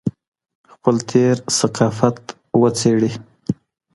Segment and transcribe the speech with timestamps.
[0.73, 2.17] خپل تېر ثقافت
[2.61, 3.11] وڅېړي